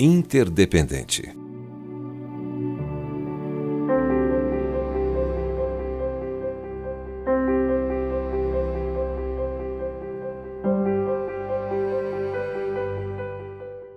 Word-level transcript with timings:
interdependente. 0.00 1.30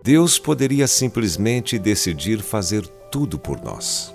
Deus 0.04 0.38
poderia 0.38 0.86
simplesmente 0.86 1.80
decidir 1.80 2.42
fazer 2.42 2.86
tudo 3.10 3.40
por 3.40 3.64
nós. 3.64 4.14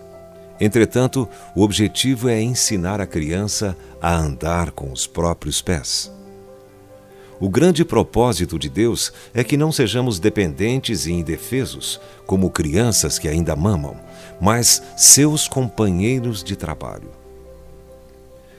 Entretanto, 0.61 1.27
o 1.57 1.62
objetivo 1.62 2.29
é 2.29 2.39
ensinar 2.39 3.00
a 3.00 3.07
criança 3.07 3.75
a 3.98 4.14
andar 4.14 4.73
com 4.73 4.93
os 4.93 5.07
próprios 5.07 5.62
pés. 5.62 6.18
O 7.41 7.49
grande 7.49 7.85
propósito 7.85 8.59
de 8.59 8.69
Deus 8.69 9.13
é 9.33 9.45
que 9.45 9.57
não 9.57 9.71
sejamos 9.71 10.19
dependentes 10.19 11.07
e 11.07 11.13
indefesos, 11.13 12.01
como 12.27 12.51
crianças 12.51 13.19
que 13.19 13.29
ainda 13.29 13.55
mamam, 13.55 13.97
mas 14.41 14.83
seus 14.97 15.47
companheiros 15.47 16.43
de 16.43 16.57
trabalho. 16.57 17.11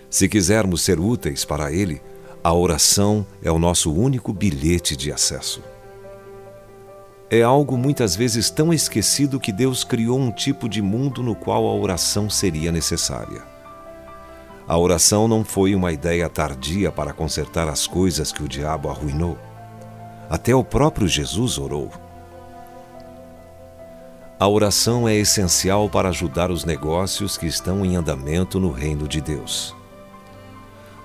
Se 0.10 0.28
quisermos 0.30 0.82
ser 0.82 1.00
úteis 1.00 1.44
para 1.44 1.72
Ele, 1.72 2.02
a 2.44 2.54
oração 2.54 3.26
é 3.44 3.52
o 3.52 3.60
nosso 3.60 3.94
único 3.94 4.32
bilhete 4.32 4.96
de 4.96 5.12
acesso 5.12 5.62
é 7.30 7.44
algo 7.44 7.78
muitas 7.78 8.16
vezes 8.16 8.50
tão 8.50 8.74
esquecido 8.74 9.40
que 9.40 9.52
Deus 9.52 9.84
criou 9.84 10.20
um 10.20 10.32
tipo 10.32 10.68
de 10.68 10.82
mundo 10.82 11.22
no 11.22 11.36
qual 11.36 11.68
a 11.68 11.74
oração 11.74 12.30
seria 12.30 12.72
necessária. 12.72 13.44
A 14.70 14.78
oração 14.78 15.28
não 15.28 15.44
foi 15.44 15.76
uma 15.76 15.92
ideia 15.92 16.30
tardia 16.30 16.92
para 16.92 17.12
consertar 17.12 17.68
as 17.68 17.86
coisas 17.86 18.32
que 18.32 18.42
o 18.42 18.48
diabo 18.48 18.88
arruinou. 18.88 19.38
Até 20.30 20.54
o 20.56 20.64
próprio 20.64 21.08
Jesus 21.08 21.58
orou. 21.58 21.92
A 24.40 24.48
oração 24.48 25.10
é 25.10 25.16
essencial 25.16 25.90
para 25.90 26.10
ajudar 26.10 26.52
os 26.52 26.64
negócios 26.64 27.36
que 27.38 27.48
estão 27.48 27.84
em 27.84 27.96
andamento 27.96 28.60
no 28.60 28.72
reino 28.72 29.08
de 29.08 29.20
Deus. 29.20 29.76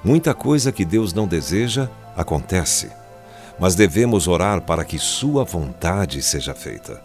Muita 0.05 0.35
coisa 0.35 0.71
que 0.71 0.85
Deus 0.85 1.15
não 1.15 1.27
deseja 1.27 1.89
acontece 2.15 2.91
mas 3.59 3.75
devemos 3.75 4.27
orar 4.27 4.61
para 4.63 4.85
que 4.85 4.99
Sua 4.99 5.45
vontade 5.45 6.23
seja 6.23 6.55
feita. 6.55 7.03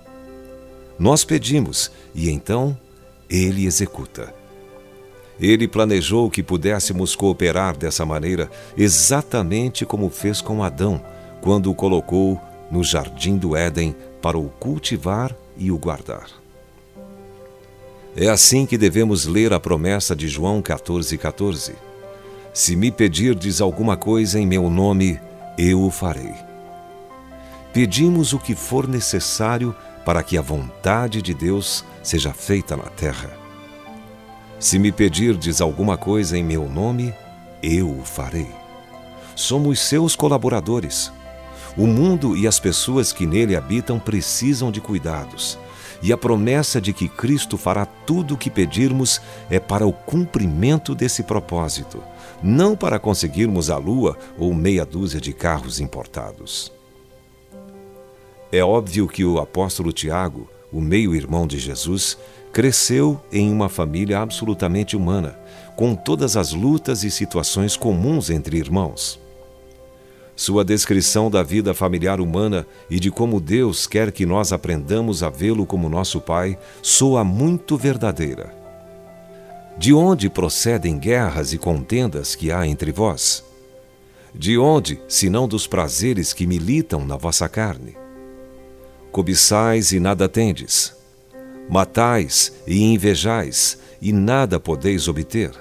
Nós 0.97 1.23
pedimos 1.23 1.91
e 2.13 2.29
então 2.29 2.77
Ele 3.29 3.65
executa. 3.65 4.33
Ele 5.39 5.67
planejou 5.67 6.29
que 6.29 6.43
pudéssemos 6.43 7.15
cooperar 7.15 7.77
dessa 7.77 8.05
maneira, 8.05 8.49
exatamente 8.77 9.85
como 9.85 10.09
fez 10.09 10.41
com 10.41 10.63
Adão, 10.63 11.01
quando 11.41 11.71
o 11.71 11.75
colocou 11.75 12.39
no 12.69 12.83
jardim 12.83 13.37
do 13.37 13.55
Éden 13.55 13.95
para 14.21 14.37
o 14.37 14.49
cultivar 14.59 15.35
e 15.57 15.71
o 15.71 15.77
guardar. 15.77 16.27
É 18.15 18.27
assim 18.27 18.65
que 18.65 18.77
devemos 18.77 19.25
ler 19.25 19.53
a 19.53 19.59
promessa 19.59 20.15
de 20.15 20.27
João 20.27 20.61
14,14. 20.61 21.17
14. 21.17 21.89
Se 22.53 22.75
me 22.75 22.91
pedirdes 22.91 23.61
alguma 23.61 23.95
coisa 23.95 24.39
em 24.39 24.45
meu 24.45 24.69
nome, 24.69 25.19
eu 25.57 25.81
o 25.81 25.91
farei. 25.91 26.33
Pedimos 27.71 28.33
o 28.33 28.39
que 28.39 28.55
for 28.55 28.87
necessário 28.87 29.73
para 30.03 30.23
que 30.23 30.37
a 30.37 30.41
vontade 30.41 31.21
de 31.21 31.33
Deus 31.33 31.85
seja 32.01 32.33
feita 32.33 32.75
na 32.75 32.89
terra. 32.89 33.38
Se 34.59 34.77
me 34.77 34.91
pedirdes 34.91 35.61
alguma 35.61 35.97
coisa 35.97 36.37
em 36.37 36.43
meu 36.43 36.67
nome, 36.67 37.13
eu 37.63 37.89
o 37.89 38.03
farei. 38.03 38.49
Somos 39.35 39.79
seus 39.79 40.15
colaboradores. 40.15 41.11
O 41.77 41.87
mundo 41.87 42.35
e 42.35 42.45
as 42.45 42.59
pessoas 42.59 43.13
que 43.13 43.25
nele 43.25 43.55
habitam 43.55 43.99
precisam 43.99 44.71
de 44.71 44.81
cuidados, 44.81 45.57
e 46.01 46.11
a 46.11 46.17
promessa 46.17 46.81
de 46.81 46.91
que 46.91 47.07
Cristo 47.07 47.57
fará 47.57 47.85
tudo 47.85 48.33
o 48.33 48.37
que 48.37 48.49
pedirmos 48.49 49.21
é 49.49 49.59
para 49.59 49.87
o 49.87 49.93
cumprimento 49.93 50.93
desse 50.93 51.23
propósito 51.23 52.03
não 52.41 52.75
para 52.75 52.99
conseguirmos 52.99 53.69
a 53.69 53.77
lua 53.77 54.17
ou 54.37 54.53
meia 54.53 54.85
dúzia 54.85 55.19
de 55.19 55.33
carros 55.33 55.79
importados. 55.79 56.71
É 58.51 58.63
óbvio 58.63 59.07
que 59.07 59.23
o 59.23 59.39
apóstolo 59.39 59.91
Tiago, 59.91 60.49
o 60.71 60.81
meio-irmão 60.81 61.45
de 61.45 61.59
Jesus, 61.59 62.17
cresceu 62.51 63.21
em 63.31 63.51
uma 63.51 63.69
família 63.69 64.19
absolutamente 64.19 64.95
humana, 64.97 65.37
com 65.75 65.95
todas 65.95 66.35
as 66.35 66.51
lutas 66.51 67.03
e 67.03 67.11
situações 67.11 67.77
comuns 67.77 68.29
entre 68.29 68.57
irmãos. 68.57 69.19
Sua 70.35 70.63
descrição 70.63 71.29
da 71.29 71.43
vida 71.43 71.73
familiar 71.73 72.21
humana 72.21 72.65
e 72.89 72.99
de 72.99 73.11
como 73.11 73.41
Deus 73.41 73.85
quer 73.85 74.11
que 74.11 74.25
nós 74.25 74.53
aprendamos 74.53 75.21
a 75.21 75.29
vê-lo 75.29 75.65
como 75.65 75.89
nosso 75.89 76.21
Pai 76.21 76.57
soa 76.81 77.23
muito 77.23 77.75
verdadeira. 77.75 78.53
De 79.77 79.93
onde 79.93 80.29
procedem 80.29 80.97
guerras 80.97 81.53
e 81.53 81.57
contendas 81.57 82.35
que 82.35 82.51
há 82.51 82.65
entre 82.65 82.91
vós? 82.91 83.43
De 84.33 84.57
onde, 84.57 85.01
senão 85.07 85.47
dos 85.47 85.67
prazeres 85.67 86.33
que 86.33 86.47
militam 86.47 87.05
na 87.05 87.17
vossa 87.17 87.49
carne? 87.49 87.97
Cobiçais 89.11 89.91
e 89.91 89.99
nada 89.99 90.29
tendes. 90.29 90.98
Matais 91.69 92.51
e 92.65 92.81
invejais, 92.81 93.77
e 94.01 94.11
nada 94.11 94.59
podeis 94.59 95.07
obter. 95.07 95.51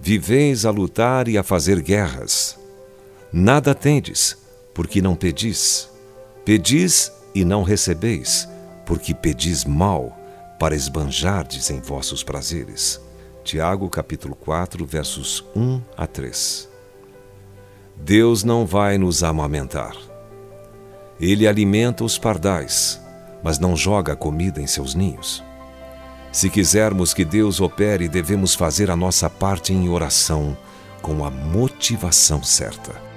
Viveis 0.00 0.64
a 0.64 0.70
lutar 0.70 1.26
e 1.26 1.36
a 1.36 1.42
fazer 1.42 1.82
guerras. 1.82 2.56
Nada 3.32 3.74
tendes, 3.74 4.36
porque 4.72 5.02
não 5.02 5.16
pedis. 5.16 5.90
Pedis 6.44 7.12
e 7.34 7.44
não 7.44 7.62
recebeis, 7.64 8.48
porque 8.86 9.12
pedis 9.12 9.64
mal, 9.64 10.16
para 10.58 10.76
esbanjardes 10.76 11.70
em 11.70 11.80
vossos 11.80 12.22
prazeres. 12.22 13.00
Tiago 13.42 13.88
capítulo 13.88 14.36
4, 14.36 14.86
versos 14.86 15.44
1 15.56 15.80
a 15.96 16.06
3. 16.06 16.68
Deus 17.96 18.44
não 18.44 18.64
vai 18.64 18.96
nos 18.96 19.22
amamentar. 19.22 19.96
Ele 21.20 21.46
alimenta 21.46 22.04
os 22.04 22.16
pardais, 22.16 23.00
mas 23.42 23.58
não 23.58 23.76
joga 23.76 24.16
comida 24.16 24.60
em 24.60 24.66
seus 24.66 24.94
ninhos. 24.94 25.42
Se 26.32 26.48
quisermos 26.48 27.12
que 27.12 27.24
Deus 27.24 27.60
opere, 27.60 28.08
devemos 28.08 28.54
fazer 28.54 28.90
a 28.90 28.96
nossa 28.96 29.28
parte 29.28 29.72
em 29.72 29.88
oração 29.88 30.56
com 31.02 31.24
a 31.24 31.30
motivação 31.30 32.42
certa. 32.42 33.09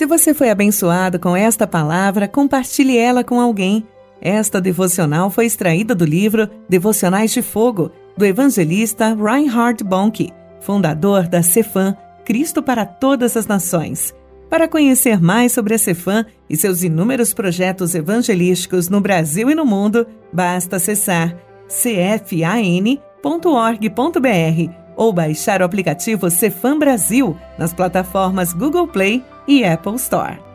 Se 0.00 0.06
você 0.06 0.32
foi 0.32 0.48
abençoado 0.48 1.18
com 1.18 1.36
esta 1.36 1.66
palavra, 1.66 2.26
compartilhe 2.26 2.96
ela 2.96 3.22
com 3.22 3.38
alguém. 3.38 3.86
Esta 4.18 4.58
devocional 4.58 5.28
foi 5.28 5.44
extraída 5.44 5.94
do 5.94 6.06
livro 6.06 6.48
Devocionais 6.66 7.30
de 7.32 7.42
Fogo, 7.42 7.90
do 8.16 8.24
evangelista 8.24 9.14
Reinhard 9.14 9.84
Bonk, 9.84 10.32
fundador 10.62 11.28
da 11.28 11.42
Cefam, 11.42 11.94
Cristo 12.24 12.62
para 12.62 12.86
Todas 12.86 13.36
as 13.36 13.46
Nações. 13.46 14.14
Para 14.48 14.66
conhecer 14.66 15.20
mais 15.20 15.52
sobre 15.52 15.74
a 15.74 15.78
Cefam 15.78 16.24
e 16.48 16.56
seus 16.56 16.82
inúmeros 16.82 17.34
projetos 17.34 17.94
evangelísticos 17.94 18.88
no 18.88 19.02
Brasil 19.02 19.50
e 19.50 19.54
no 19.54 19.66
mundo, 19.66 20.06
basta 20.32 20.76
acessar 20.76 21.36
cfan.org.br 21.68 22.90
ou 24.96 25.12
baixar 25.12 25.60
o 25.60 25.64
aplicativo 25.66 26.30
Cefam 26.30 26.78
Brasil 26.78 27.36
nas 27.58 27.74
plataformas 27.74 28.54
Google 28.54 28.88
Play 28.88 29.22
e 29.50 29.64
Apple 29.64 29.98
Store. 29.98 30.49